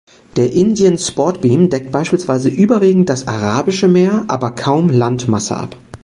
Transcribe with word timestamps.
Der 0.35 0.51
Indien-Spotbeam 0.51 1.69
deckt 1.69 1.91
beispielsweise 1.91 2.49
überwiegend 2.49 3.07
das 3.07 3.27
Arabische 3.27 3.87
Meer 3.87 4.25
aber 4.29 4.49
kaum 4.49 4.89
Landmasse 4.89 5.55
ab. 5.55 5.77